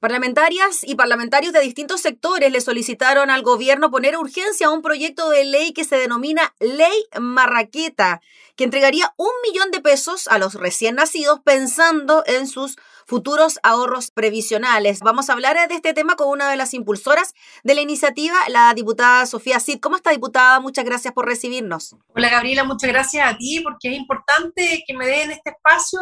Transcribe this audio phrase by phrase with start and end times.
[0.00, 5.28] Parlamentarias y parlamentarios de distintos sectores le solicitaron al gobierno poner urgencia a un proyecto
[5.28, 8.22] de ley que se denomina Ley Marraqueta,
[8.56, 14.10] que entregaría un millón de pesos a los recién nacidos pensando en sus futuros ahorros
[14.10, 15.00] previsionales.
[15.00, 18.72] Vamos a hablar de este tema con una de las impulsoras de la iniciativa, la
[18.72, 19.80] diputada Sofía Cid.
[19.80, 20.60] ¿Cómo está, diputada?
[20.60, 21.94] Muchas gracias por recibirnos.
[22.14, 26.00] Hola, Gabriela, muchas gracias a ti porque es importante que me den este espacio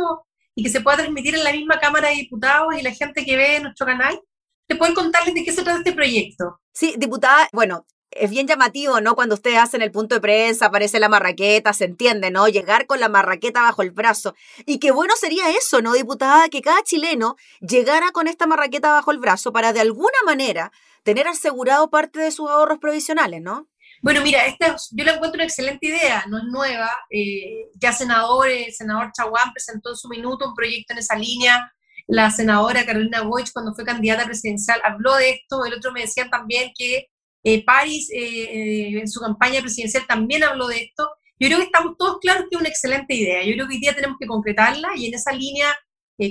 [0.59, 3.36] y que se pueda transmitir en la misma Cámara de Diputados y la gente que
[3.36, 4.20] ve nuestro canal,
[4.66, 6.58] te pueden contarles de qué se trata este proyecto.
[6.72, 9.14] Sí, diputada, bueno, es bien llamativo, ¿no?
[9.14, 12.48] Cuando ustedes hacen el punto de prensa, aparece la marraqueta, se entiende, ¿no?
[12.48, 14.34] Llegar con la marraqueta bajo el brazo.
[14.67, 16.48] Y qué bueno sería eso, ¿no, diputada?
[16.48, 20.72] Que cada chileno llegara con esta marraqueta bajo el brazo para de alguna manera
[21.04, 23.68] tener asegurado parte de sus ahorros provisionales, ¿no?
[24.02, 26.90] Bueno, mira, esta, yo la encuentro una excelente idea, no es nueva.
[27.11, 31.72] Eh, ya senador, el senador Chaguán presentó en su minuto un proyecto en esa línea.
[32.06, 35.64] La senadora Carolina Boich, cuando fue candidata presidencial, habló de esto.
[35.64, 37.08] El otro me decía también que
[37.44, 41.08] eh, París, eh, eh, en su campaña presidencial, también habló de esto.
[41.39, 43.45] Yo creo que estamos todos claros que es una excelente idea.
[43.45, 45.75] Yo creo que hoy día tenemos que concretarla y en esa línea,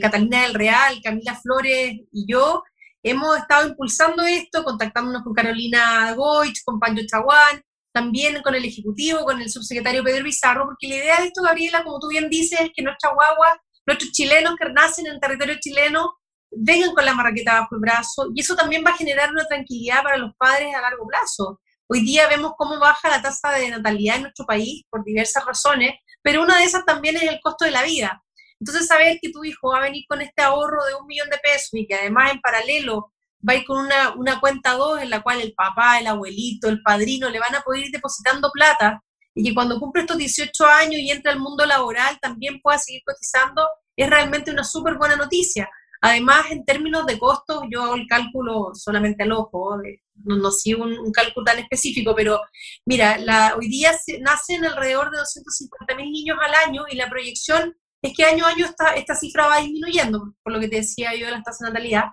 [0.02, 2.61] Catalina del Real, Camila Flores y yo
[3.03, 7.62] hemos estado impulsando esto, contactándonos con Carolina Goich, con Pancho Chaguán,
[7.94, 11.84] también con el Ejecutivo, con el subsecretario Pedro Bizarro, porque la idea de esto, Gabriela,
[11.84, 16.14] como tú bien dices, es que nuestras guaguas, nuestros chilenos que nacen en territorio chileno,
[16.52, 20.04] vengan con la marraqueta bajo el brazo, y eso también va a generar una tranquilidad
[20.04, 21.59] para los padres a largo plazo.
[21.89, 25.94] Hoy día vemos cómo baja la tasa de natalidad en nuestro país por diversas razones,
[26.22, 28.22] pero una de esas también es el costo de la vida.
[28.59, 31.38] Entonces, saber que tu hijo va a venir con este ahorro de un millón de
[31.38, 33.14] pesos y que además en paralelo
[33.47, 36.69] va a ir con una, una cuenta 2 en la cual el papá, el abuelito,
[36.69, 39.03] el padrino le van a poder ir depositando plata
[39.36, 43.02] y que cuando cumple estos 18 años y entra al mundo laboral también pueda seguir
[43.05, 45.69] cotizando, es realmente una súper buena noticia.
[46.02, 49.77] Además, en términos de costos, yo hago el cálculo solamente al ojo,
[50.23, 52.42] no, no sigo un, cálculo tan específico, pero
[52.86, 57.76] mira, la, hoy día nacen alrededor de 250 mil niños al año y la proyección
[58.08, 61.16] es que año a año esta, esta cifra va disminuyendo, por lo que te decía
[61.16, 62.06] yo de las tasas de natalidad.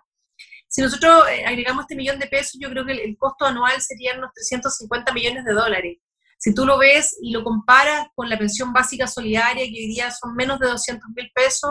[0.69, 4.15] Si nosotros eh, agregamos este millón de pesos, yo creo que el, costo anual sería
[4.19, 5.99] unos 350 millones de dólares.
[6.37, 10.11] Si tú lo ves y lo comparas con la pensión básica solidaria, que hoy día
[10.11, 11.71] son menos de 200 mil pesos,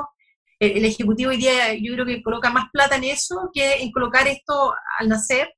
[0.60, 4.26] el, Ejecutivo hoy día yo creo que coloca más plata en eso que en colocar
[4.28, 5.54] esto al nacer.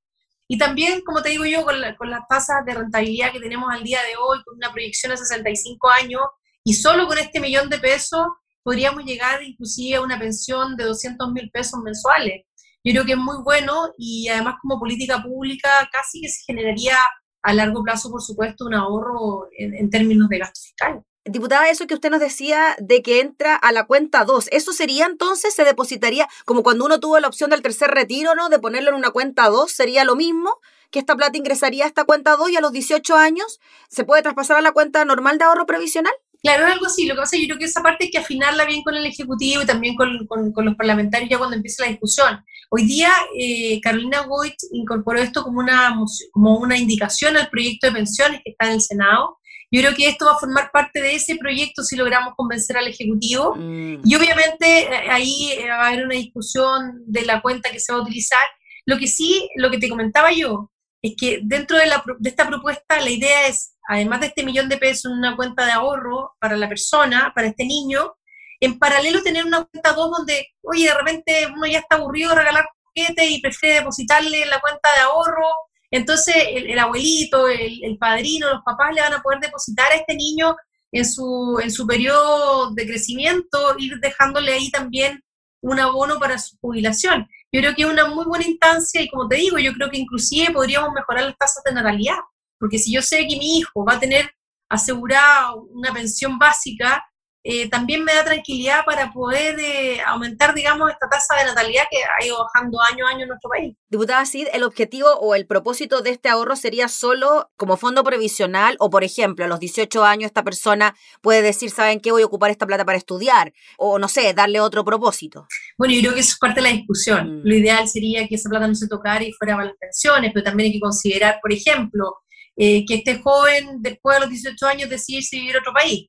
[0.48, 3.84] Y también, como te digo yo, con, con las tasas de rentabilidad que tenemos al
[3.84, 6.22] día de hoy, con una proyección a 65 años,
[6.64, 8.26] y solo con este millón de pesos
[8.66, 12.46] podríamos llegar inclusive a una pensión de 200 mil pesos mensuales.
[12.84, 16.98] Yo creo que es muy bueno y además como política pública casi que se generaría
[17.44, 21.04] a largo plazo, por supuesto, un ahorro en, términos de gasto fiscal.
[21.26, 25.06] Diputada, eso que usted nos decía de que entra a la cuenta 2, ¿eso sería
[25.06, 28.50] entonces, se depositaría como cuando uno tuvo la opción del tercer retiro, ¿no?
[28.50, 30.60] De ponerlo en una cuenta 2, ¿sería lo mismo?
[30.92, 33.60] que esta plata ingresaría a esta cuenta 2 y a los 18 años
[33.90, 36.14] se puede traspasar a la cuenta normal de ahorro previsional?
[36.42, 37.06] Claro, algo así.
[37.06, 38.96] Lo que pasa es que yo creo que esa parte hay que afinarla bien con
[38.96, 42.44] el Ejecutivo y también con, los parlamentarios ya cuando empiece la discusión.
[42.70, 45.96] Hoy día, eh, Carolina Goit incorporó esto como una,
[46.32, 49.38] como una indicación al proyecto de pensiones que está en el Senado.
[49.72, 52.88] Yo creo que esto va a formar parte de ese proyecto si logramos convencer al
[52.88, 53.56] Ejecutivo.
[53.56, 54.02] Mm.
[54.04, 57.92] Y obviamente eh, ahí eh, va a haber una discusión de la cuenta que se
[57.92, 58.40] va a utilizar.
[58.86, 60.72] Lo que sí, lo que te comentaba yo,
[61.02, 64.70] es que dentro de, la, de esta propuesta la idea es además de este millón
[64.70, 68.14] de pesos en una cuenta de ahorro para la persona, para este niño,
[68.60, 72.38] en paralelo tener una cuenta 2 donde, oye, de repente uno ya está aburrido de
[72.38, 75.48] regalar juguetes y prefiere depositarle en la cuenta de ahorro,
[75.92, 80.56] entonces el, abuelito, el, padrino, los papás le van a poder depositar a este niño
[80.92, 85.24] en su, en su periodo de crecimiento, ir dejándole ahí también
[85.62, 87.28] un abono para su jubilación.
[87.52, 89.98] Yo creo que es una muy buena instancia y como te digo, yo creo que
[89.98, 92.18] inclusive podríamos mejorar las tasas de natalidad.
[92.60, 94.30] Porque si yo sé que mi hijo va a tener
[94.70, 97.04] asegurada una pensión básica,
[97.48, 101.98] eh, también me da tranquilidad para poder eh, aumentar, digamos, esta tasa de natalidad que
[101.98, 103.78] ha ido bajando año a año en nuestro país.
[103.88, 108.78] Diputada Cid, ¿el objetivo o el propósito de este ahorro sería solo como fondo previsional
[108.80, 112.12] o, por ejemplo, a los 18 años esta persona puede decir, ¿saben qué?
[112.12, 115.46] Voy a ocupar esta plata para estudiar o, no sé, darle otro propósito?
[115.78, 117.42] Bueno, yo creo que eso es parte de la discusión.
[117.42, 117.42] Mm.
[117.44, 120.44] Lo ideal sería que esa plata no se tocara y fuera para las pensiones, pero
[120.44, 122.16] también hay que considerar, por ejemplo,
[122.58, 126.08] eh, que este joven después de los 18 años decide vivir a otro país,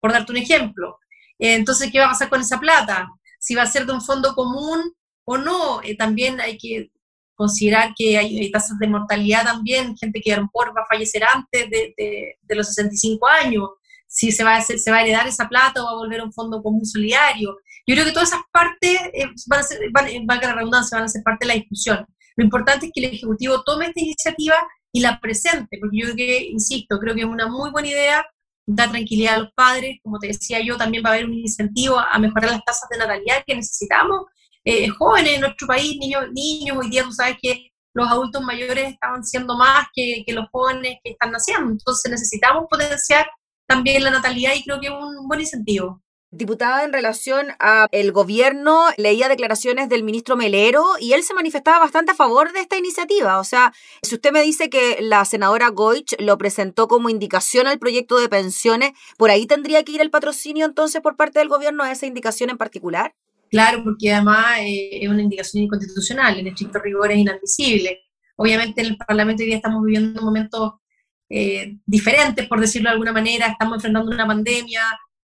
[0.00, 0.98] por darte un ejemplo.
[1.38, 3.08] Eh, entonces, ¿qué va a pasar con esa plata?
[3.38, 4.94] Si va a ser de un fondo común
[5.24, 5.82] o no.
[5.82, 6.90] Eh, también hay que
[7.34, 11.24] considerar que hay, tasas de mortalidad también, gente que a lo mejor va a fallecer
[11.24, 11.94] antes de,
[12.40, 13.68] de, los 65 años.
[14.06, 16.24] si se va, a, se va a heredar esa plata o va a volver a
[16.24, 17.56] un fondo común solidario.
[17.86, 21.06] Yo creo que todas esas partes eh, van a ser, van, valga la redundancia, van
[21.06, 22.06] a ser parte de la discusión.
[22.36, 24.54] Lo importante es que el Ejecutivo tome esta iniciativa
[24.92, 28.26] y la presente, porque yo creo que, insisto, creo que es una muy buena idea,
[28.66, 31.98] da tranquilidad a los padres, como te decía yo, también va a haber un incentivo
[31.98, 34.26] a mejorar las tasas de natalidad que necesitamos.
[34.64, 38.92] Eh, jóvenes en nuestro país, niños, niños, hoy día tú sabes que los adultos mayores
[38.92, 43.26] estaban siendo más que, que los jóvenes que están naciendo, entonces necesitamos potenciar
[43.66, 46.02] también la natalidad y creo que es un buen incentivo.
[46.34, 51.78] Diputada, en relación a el gobierno, leía declaraciones del ministro Melero y él se manifestaba
[51.78, 53.38] bastante a favor de esta iniciativa.
[53.38, 57.78] O sea, si usted me dice que la senadora Goich lo presentó como indicación al
[57.78, 61.84] proyecto de pensiones, ¿por ahí tendría que ir el patrocinio entonces por parte del gobierno
[61.84, 63.14] a esa indicación en particular?
[63.50, 68.00] Claro, porque además eh, es una indicación inconstitucional, en estricto rigor es inadmisible.
[68.36, 70.80] Obviamente en el Parlamento hoy día estamos viviendo un momento
[71.28, 74.82] eh, diferentes, por decirlo de alguna manera, estamos enfrentando una pandemia,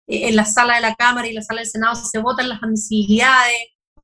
[0.08, 3.58] en la sala de la Cámara y la sala del Senado se votan las admisibilidades,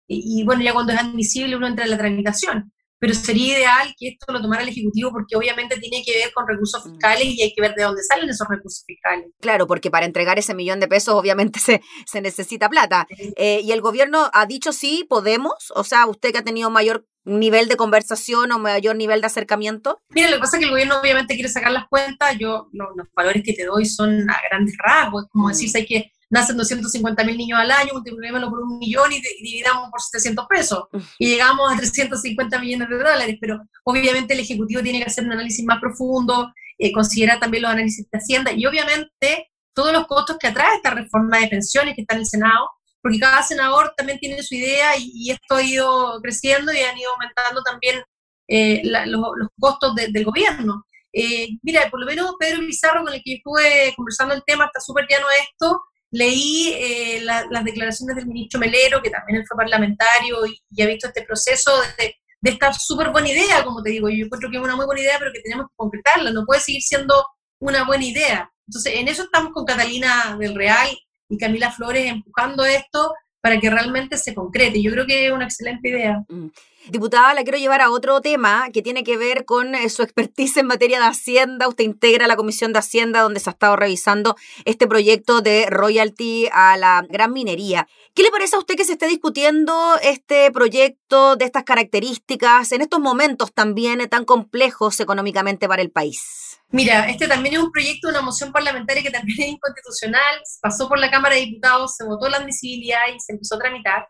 [0.07, 2.71] y, bueno, ya cuando es admisible uno entra en la tramitación.
[2.99, 6.47] Pero sería ideal que esto lo tomara el Ejecutivo porque obviamente tiene que ver con
[6.47, 6.91] recursos mm.
[6.91, 9.27] fiscales y hay que ver de dónde salen esos recursos fiscales.
[9.39, 13.07] Claro, porque para entregar ese millón de pesos obviamente se, se necesita plata.
[13.35, 15.71] Eh, y el gobierno ha dicho sí, podemos.
[15.75, 20.01] O sea, usted que ha tenido mayor nivel de conversación o mayor nivel de acercamiento?
[20.09, 23.07] Mira, lo que pasa es que el gobierno obviamente quiere sacar las cuentas, yo los
[23.13, 25.50] valores que te doy son a grandes rasgos, es como mm.
[25.50, 29.89] decir, hay que nacen 250 mil niños al año, multipliquémoslo por un millón y, dividamos
[29.89, 30.83] por 700 pesos
[31.18, 35.31] y llegamos a 350 millones de dólares, pero obviamente el Ejecutivo tiene que hacer un
[35.31, 40.38] análisis más profundo, eh, considerar también los análisis de Hacienda y obviamente todos los costos
[40.39, 42.69] que atrae esta reforma de pensiones que está en el Senado,
[43.01, 47.12] porque cada senador también tiene su idea y, esto ha ido creciendo y han ido
[47.13, 48.01] aumentando también
[48.47, 49.24] eh, los,
[49.59, 50.83] costos del gobierno.
[51.13, 54.79] Eh, mira, por lo menos Pedro Pizarro, con el que estuve conversando el tema, está
[54.79, 55.81] súper llano esto.
[56.12, 61.07] Leí eh, las declaraciones del ministro Melero, que también él fue parlamentario y, ha visto
[61.07, 64.07] este proceso de, esta súper buena idea, como te digo.
[64.09, 66.31] Yo encuentro que es una muy buena idea, pero que tenemos que concretarla.
[66.31, 67.13] No puede seguir siendo
[67.59, 68.51] una buena idea.
[68.68, 70.88] Entonces, en eso estamos con Catalina del Real
[71.30, 74.81] y Camila Flores empujando esto para que realmente se concrete.
[74.81, 76.24] Yo creo que es una excelente idea.
[76.30, 76.48] Mm.
[76.89, 80.57] Diputada, la quiero llevar a otro tema que tiene que ver con eh, su expertise
[80.57, 81.68] en materia de Hacienda.
[81.68, 84.36] Usted integra la Comisión de Hacienda donde se ha estado revisando
[84.66, 87.88] este proyecto de royalty a la gran minería.
[88.13, 92.81] ¿Qué le parece a usted que se esté discutiendo este proyecto de estas características en
[92.81, 96.60] estos momentos también tan complejos económicamente para el país?
[96.69, 101.00] Mira, este también es un proyecto, una moción parlamentaria que también es inconstitucional, pasó por
[101.00, 104.07] la Cámara de Diputados, se votó la admisibilidad y se empezó a tramitar.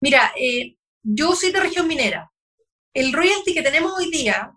[0.00, 2.32] Mira, eh, yo soy de región minera.
[2.94, 4.52] El royalty que tenemos hoy día,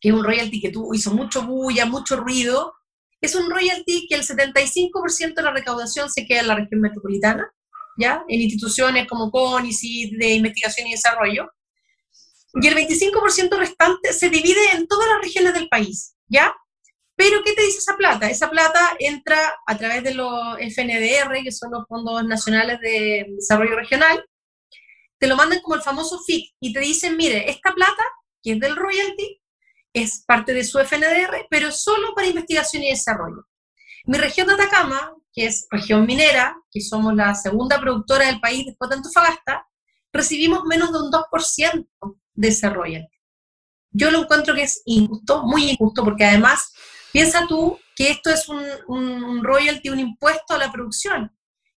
[0.00, 2.74] que es un royalty que tuvo, hizo mucho bulla, mucho ruido,
[3.20, 7.50] es un royalty que el 75% de la recaudación se queda en la región metropolitana,
[7.96, 8.24] ¿ya?
[8.28, 11.50] En instituciones como CONICI, de investigación y desarrollo,
[12.60, 16.54] y el 25% restante se divide en todas las regiones del país, ¿ya?
[17.16, 18.28] Pero, ¿qué te dice esa plata?
[18.28, 23.76] Esa plata entra a través de los FNDR, que son los Fondos Nacionales de Desarrollo
[23.76, 24.24] Regional,
[25.18, 28.02] te lo mandan como el famoso FIC y te dicen, mire, esta plata,
[28.42, 29.40] que es del royalty,
[29.92, 33.46] es parte de su FNDR, pero solo para investigación y desarrollo.
[34.06, 38.66] Mi región de Atacama, que es región minera, que somos la segunda productora del país
[38.66, 39.66] después de Antofagasta,
[40.12, 41.86] recibimos menos de un 2%
[42.34, 43.16] de ese royalty.
[43.90, 46.72] Yo lo encuentro que es injusto, muy injusto, porque además,
[47.12, 51.32] piensa tú que esto es un, un, royalty, un impuesto a la producción.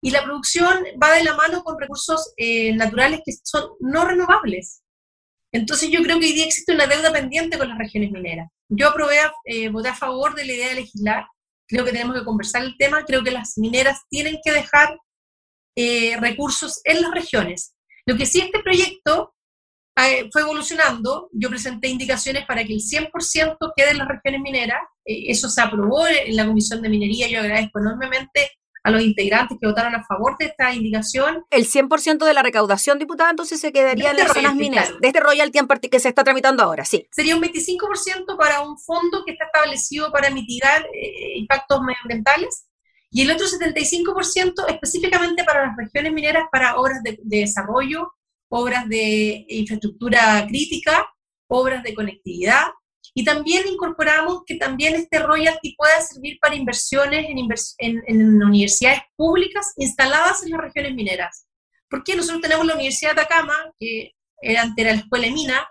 [0.05, 4.83] Y la producción va de la mano con recursos eh, naturales que son no renovables.
[5.51, 8.47] Entonces yo creo que hoy día existe una deuda pendiente con las regiones mineras.
[8.69, 11.25] Yo aprobé, eh, voté a favor de la idea de legislar.
[11.67, 13.03] Creo que tenemos que conversar el tema.
[13.03, 14.95] Creo que las mineras tienen que dejar
[15.75, 17.73] eh, recursos en las regiones.
[18.05, 19.33] Lo que sí este proyecto
[19.97, 21.29] eh, fue evolucionando.
[21.31, 24.83] Yo presenté indicaciones para que el 100% quede en las regiones mineras.
[25.03, 27.27] Eh, eso se aprobó en la Comisión de Minería.
[27.27, 28.51] Yo agradezco enormemente
[28.85, 31.43] a los integrantes que votaron a favor de esta indicación.
[31.49, 35.19] El 100% de la recaudación, diputada, entonces se quedaría en las zonas mineras, de este
[35.19, 37.07] royalty que se está tramitando ahora, sí.
[37.11, 42.67] Sería un 25% para un fondo que está establecido para mitigar eh, impactos medioambientales
[43.09, 48.11] y el otro 75% específicamente para las regiones mineras para obras de desarrollo
[48.49, 51.05] obras de infraestructura crítica,
[51.47, 52.63] obras de conectividad,
[53.17, 57.25] y también incorporamos que también este royalty pueda servir para inversiones
[57.77, 61.47] en, en, universidades públicas instaladas en las regiones mineras.
[61.89, 65.65] Porque nosotros tenemos la Universidad de Atacama, que era antes era la Escuela de Mina,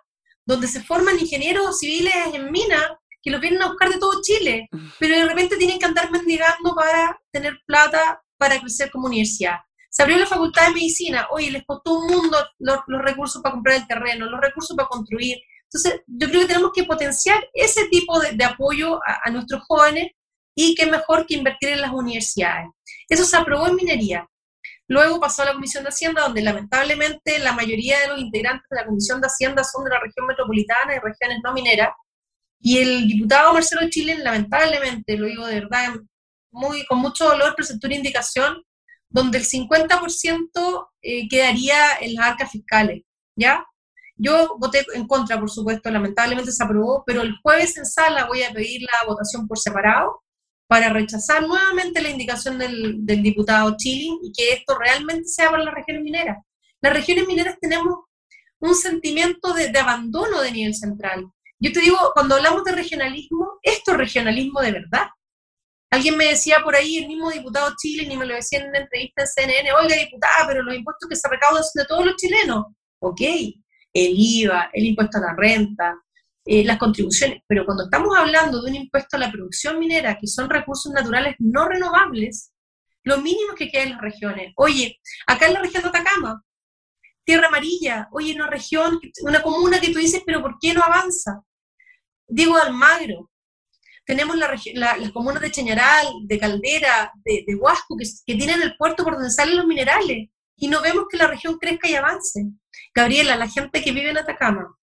[0.46, 4.68] donde se forman ingenieros civiles en mina que los vienen a buscar de todo Chile,
[4.98, 9.58] pero de repente tienen que andar mendigando para tener plata para crecer como universidad.
[9.90, 13.76] Se abrió la facultad de medicina, oye, les costó un mundo los, recursos para comprar
[13.76, 15.38] el terreno, los recursos para construir.
[15.74, 20.12] Entonces, yo creo que tenemos que potenciar ese tipo de, apoyo a, nuestros jóvenes
[20.56, 22.68] y qué mejor que invertir en las universidades.
[23.08, 24.24] Eso se aprobó en minería.
[24.86, 28.76] Luego pasó a la Comisión de Hacienda, donde lamentablemente la mayoría de los integrantes de
[28.76, 31.88] la Comisión de Hacienda son de la región metropolitana y regiones no mineras.
[32.60, 35.94] Y el diputado Marcelo Chile, lamentablemente, lo digo de verdad,
[36.52, 38.62] muy, con mucho dolor, presentó una indicación
[39.08, 43.02] donde el 50% eh, quedaría en las arcas fiscales,
[43.36, 43.64] ¿ya?
[44.16, 48.42] Yo voté en contra, por supuesto, lamentablemente se aprobó, pero el jueves en sala voy
[48.42, 50.22] a pedir la votación por separado
[50.68, 55.74] para rechazar nuevamente la indicación del, diputado Chilling y que esto realmente sea para las
[55.74, 56.38] regiones mineras.
[56.80, 57.94] Las regiones mineras tenemos
[58.60, 61.26] un sentimiento de, abandono de nivel central.
[61.58, 65.08] Yo te digo, cuando hablamos de regionalismo, esto es regionalismo de verdad.
[65.90, 68.80] Alguien me decía por ahí, el mismo diputado Chile, y me lo decía en una
[68.80, 72.16] entrevista en CNN, oiga, diputada, pero los impuestos que se recaudan son de todos los
[72.16, 72.64] chilenos.
[73.00, 73.20] Ok,
[73.94, 75.96] el IVA, el impuesto a la renta,
[76.44, 80.26] eh, las contribuciones, pero cuando estamos hablando de un impuesto a la producción minera, que
[80.26, 82.52] son recursos naturales no renovables,
[83.04, 84.52] lo mínimo que queda en las regiones.
[84.56, 86.42] Oye, acá en la región de Atacama,
[87.24, 91.42] Tierra Amarilla, oye, una región, una comuna que tú dices, pero ¿por qué no avanza?
[92.26, 93.30] Diego Almagro,
[94.04, 99.14] tenemos las comunas de Chañaral, de Caldera, de, Huasco, que, que, tienen el puerto por
[99.14, 102.50] donde salen los minerales, y no vemos que la región crezca y avance.
[102.94, 104.76] Gabriela, la gente que vive en Atacama,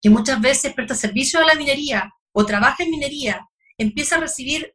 [0.00, 4.74] que muchas veces presta servicio a la minería o trabaja en minería, empieza a recibir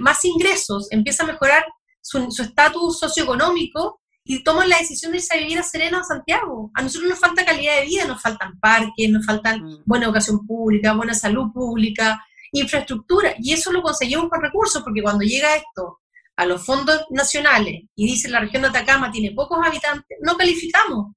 [0.00, 1.64] más ingresos, empieza a mejorar
[2.00, 6.70] su estatus socioeconómico y toman la decisión de irse a vivir a Serena o Santiago.
[6.74, 9.82] A nosotros nos falta calidad de vida, nos faltan parques, nos faltan mm.
[9.84, 15.24] buena educación pública, buena salud pública, infraestructura, y eso lo conseguimos con recursos, porque cuando
[15.24, 16.00] llega esto
[16.36, 21.12] a los fondos nacionales y dice la región de Atacama tiene pocos habitantes, no calificamos.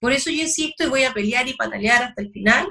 [0.00, 2.68] Por eso yo insisto y voy a pelear y patalear hasta el final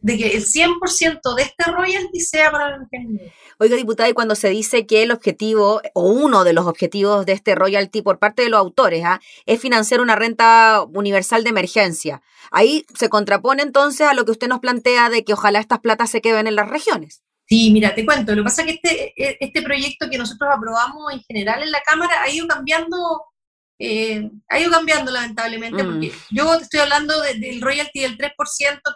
[0.00, 3.32] de que el 100% de este royalty sea para la mujeres.
[3.58, 7.32] Oiga, diputada, y cuando se dice que el objetivo, o uno de los objetivos de
[7.32, 9.20] este royalty por parte de los autores, ¿ah?
[9.46, 14.48] es financiar una renta universal de emergencia, ahí se contrapone entonces a lo que usted
[14.48, 17.22] nos plantea de que ojalá estas platas se queden en las regiones.
[17.48, 20.50] Sí, mira, te cuento, lo que pasa es que este, e, este proyecto que nosotros
[20.52, 22.96] aprobamos en general en la Cámara ha ido cambiando
[23.78, 25.86] eh, ha ido cambiando lamentablemente, mm.
[25.86, 28.32] porque yo estoy hablando del royalty del 3%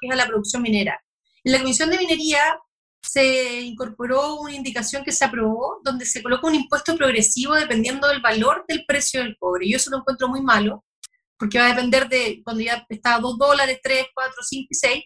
[0.00, 1.00] que es a la producción minera.
[1.44, 2.58] En la Comisión de Minería
[3.02, 8.20] se incorporó una indicación que se aprobó donde se coloca un impuesto progresivo dependiendo del
[8.20, 9.68] valor del precio del cobre.
[9.68, 10.84] Yo eso lo encuentro muy malo,
[11.38, 14.74] porque va a depender de cuando ya está a 2 dólares, 3, 4, 5 y
[14.74, 15.04] 6,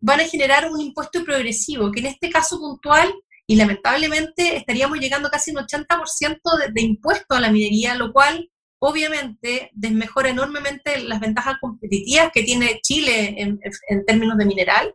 [0.00, 3.12] van a generar un impuesto progresivo, que en este caso puntual,
[3.46, 8.48] y lamentablemente estaríamos llegando casi un 80% de, de impuesto a la minería, lo cual
[8.80, 14.94] obviamente desmejora enormemente las ventajas competitivas que tiene Chile en, términos de mineral.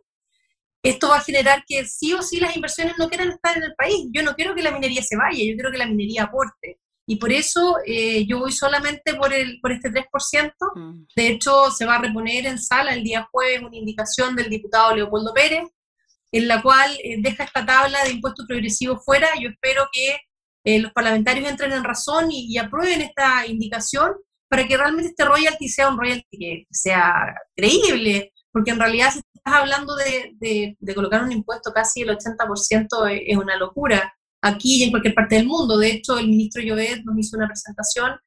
[0.82, 3.74] Esto va a generar que sí o sí las inversiones no quieran estar en el
[3.74, 4.08] país.
[4.12, 6.78] Yo no quiero que la minería se vaya, yo quiero que la minería aporte.
[7.08, 10.52] Y por eso eh, yo voy solamente por, el, por este 3%.
[10.74, 11.06] Mm.
[11.14, 14.94] De hecho, se va a reponer en sala el día jueves una indicación del diputado
[14.96, 15.68] Leopoldo Pérez,
[16.32, 19.28] en la cual eh, deja esta tabla de impuestos progresivos fuera.
[19.40, 20.18] Yo espero que
[20.66, 24.14] eh, los parlamentarios entren en razón y, aprueben esta indicación
[24.48, 29.20] para que realmente este royalty sea un royalty que sea creíble, porque en realidad si
[29.32, 34.90] estás hablando de, colocar un impuesto casi el 80% es una locura aquí y en
[34.90, 35.78] cualquier parte del mundo.
[35.78, 38.18] De hecho, el ministro Llobet nos hizo una presentación.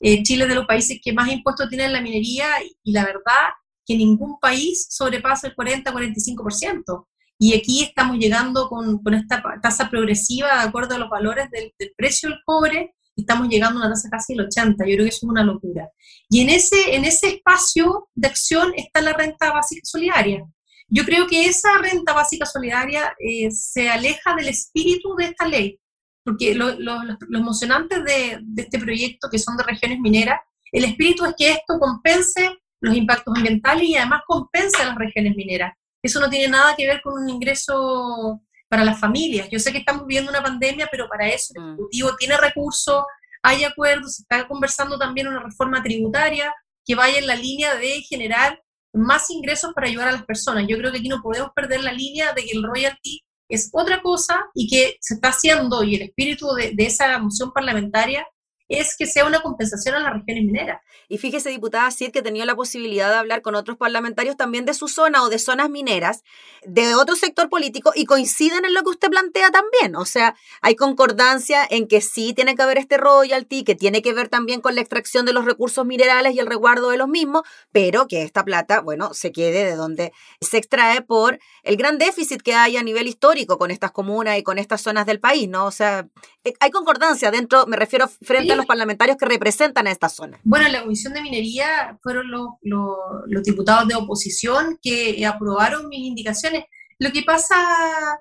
[0.00, 2.48] Eh, Chile es de los países que más impuestos tiene en la minería
[2.82, 3.50] y la verdad
[3.86, 7.06] que ningún país sobrepasa el 40-45%.
[7.38, 11.72] Y aquí estamos llegando con, con, esta tasa progresiva de acuerdo a los valores del,
[11.96, 15.26] precio del cobre, estamos llegando a una tasa casi del 80, yo creo que eso
[15.26, 15.88] es una locura.
[16.30, 20.44] Y en ese, en ese espacio de acción está la renta básica solidaria.
[20.88, 25.78] Yo creo que esa renta básica solidaria eh, se aleja del espíritu de esta ley,
[26.24, 27.00] porque lo, lo,
[27.34, 30.40] emocionante de, de este proyecto, que son de regiones mineras,
[30.72, 32.50] el espíritu es que esto compense
[32.80, 35.74] los impactos ambientales y además compense a las regiones mineras.
[36.06, 39.48] Eso no tiene nada que ver con un ingreso para las familias.
[39.50, 41.72] Yo sé que estamos viviendo una pandemia, pero para eso el mm.
[41.72, 43.04] Ejecutivo tiene recursos,
[43.42, 46.52] hay acuerdos, se está conversando también una reforma tributaria
[46.84, 50.64] que vaya en la línea de generar más ingresos para ayudar a las personas.
[50.68, 54.00] Yo creo que aquí no podemos perder la línea de que el royalty es otra
[54.00, 58.26] cosa y que se está haciendo, y el espíritu de, esa moción parlamentaria
[58.68, 60.80] es que sea una compensación a las regiones mineras.
[61.08, 64.64] Y fíjese, diputada Cid, que he tenido la posibilidad de hablar con otros parlamentarios también
[64.64, 66.24] de su zona o de zonas mineras,
[66.64, 69.94] de otro sector político, y coinciden en lo que usted plantea también.
[69.96, 74.12] O sea, hay concordancia en que sí tiene que haber este royalty, que tiene que
[74.12, 77.42] ver también con la extracción de los recursos minerales y el resguardo de los mismos,
[77.70, 82.42] pero que esta plata, bueno, se quede de donde se extrae por el gran déficit
[82.42, 85.66] que hay a nivel histórico con estas comunas y con estas zonas del país, ¿no?
[85.66, 86.08] O sea,
[86.44, 90.38] eh, hay concordancia dentro, me refiero frente a los parlamentarios que representan a esta zona.
[90.44, 96.06] Bueno, en la Comisión de Minería fueron los, los, diputados de oposición que aprobaron mis
[96.06, 96.64] indicaciones.
[96.98, 97.56] Lo que pasa,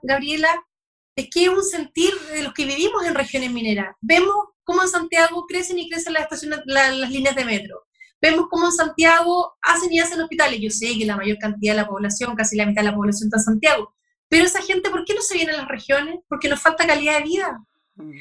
[0.03, 0.49] Gabriela,
[1.15, 3.95] es que es un sentir de los que vivimos en regiones mineras.
[4.01, 7.85] Vemos cómo en Santiago crecen y crecen las, estaciones, las líneas de metro.
[8.21, 10.59] Vemos cómo en Santiago hacen y hacen hospitales.
[10.59, 13.27] Yo sé que la mayor cantidad de la población, casi la mitad de la población
[13.27, 13.93] está en Santiago.
[14.27, 16.19] Pero esa gente, ¿por qué no se viene a las regiones?
[16.27, 17.65] Porque nos falta calidad de vida.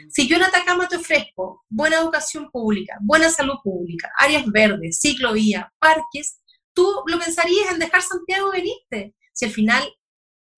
[0.09, 5.73] Si yo en Atacama te ofrezco buena educación pública, buena salud pública, áreas verdes, ciclovía,
[5.81, 6.41] parques,
[6.73, 9.15] tú lo pensarías en dejar Santiago venirte.
[9.33, 9.83] Si al final,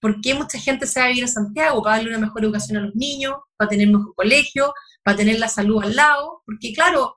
[0.00, 1.82] ¿por qué mucha gente se va a vivir a Santiago?
[1.82, 5.48] Para darle una mejor educación a los niños, para tener mejor colegio, para tener la
[5.48, 7.16] salud al lado, porque claro,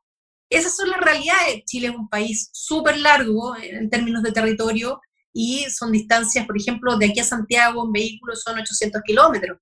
[0.49, 1.65] esas son las realidades.
[1.65, 5.01] Chile es un país súper largo en términos de territorio
[5.33, 9.57] y son distancias, por ejemplo, de aquí a Santiago en vehículos son 800 kilómetros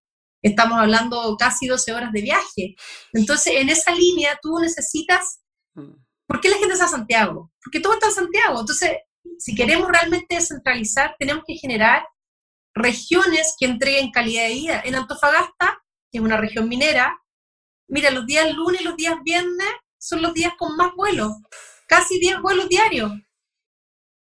[0.49, 2.75] estamos hablando casi 12 horas de viaje.
[3.13, 5.41] Entonces, en esa línea tú necesitas,
[5.75, 5.93] mm.
[6.27, 7.51] ¿por qué la gente está a Santiago?
[7.63, 8.59] Porque todo está en Santiago.
[8.59, 8.91] Entonces,
[9.37, 12.07] si queremos realmente descentralizar, tenemos que generar
[12.73, 14.81] regiones que entreguen calidad de vida.
[14.85, 17.19] En Antofagasta, que es una región minera,
[17.87, 19.67] mira, los días lunes y los días viernes
[19.99, 21.33] son los días con más vuelos,
[21.87, 23.11] casi 10 vuelos diarios.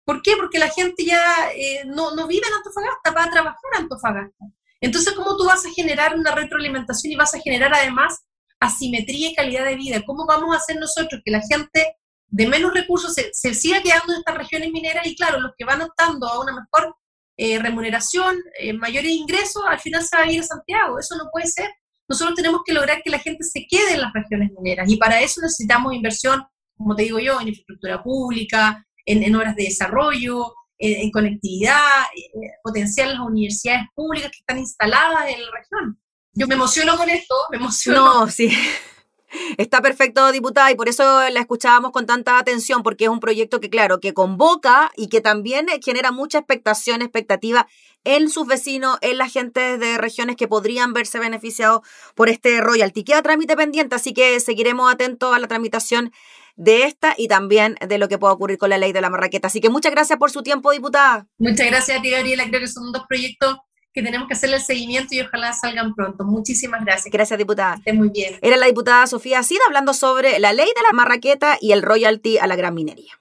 [0.06, 0.36] ¿Por qué?
[0.38, 4.46] Porque la gente ya eh, no, no vive en Antofagasta, va a trabajar en Antofagasta.
[4.84, 8.20] Entonces, ¿cómo tú vas a generar una retroalimentación y vas a generar además
[8.60, 10.04] asimetría y calidad de vida?
[10.06, 11.96] ¿Cómo vamos a hacer nosotros que la gente
[12.28, 15.82] de menos recursos se, siga quedando en estas regiones mineras y claro, los que van
[15.82, 16.98] optando a una mejor
[17.38, 21.00] eh, remuneración, eh, mayores ingresos, al final se va a ir a Santiago?
[21.00, 21.70] Eso no puede ser.
[22.10, 25.22] Nosotros tenemos que lograr que la gente se quede en las regiones mineras y para
[25.22, 26.44] eso necesitamos inversión,
[26.76, 32.52] como te digo yo, en infraestructura pública, en, en horas de desarrollo, en, conectividad, eh,
[32.64, 36.00] potenciar las universidades públicas que están instaladas en la región.
[36.34, 38.22] Yo me emociono con esto, me emociono.
[38.22, 38.52] No, sí.
[39.58, 43.60] Está perfecto, diputada, y por eso la escuchábamos con tanta atención, porque es un proyecto
[43.60, 47.68] que, claro, que convoca y que también genera mucha expectación, expectativa
[48.04, 51.82] en sus vecinos, en la gente de regiones que podrían verse beneficiados
[52.16, 53.04] por este royalty.
[53.04, 56.12] Queda trámite pendiente, así que seguiremos atentos a la tramitación
[56.56, 59.48] de esta y también de lo que pueda ocurrir con la ley de la marraqueta.
[59.48, 61.28] Así que muchas gracias por su tiempo, diputada.
[61.38, 62.46] Muchas gracias a ti, Gabriela.
[62.48, 63.58] Creo que son dos proyectos
[63.94, 66.24] que tenemos que hacerle el seguimiento y ojalá salgan pronto.
[66.24, 67.12] Muchísimas gracias.
[67.12, 67.76] Gracias, diputada.
[67.76, 68.40] Esté muy bien.
[68.42, 72.40] Era la diputada Sofía Sida hablando sobre la ley de la marraqueta y el royalty
[72.40, 73.14] a la gran minería.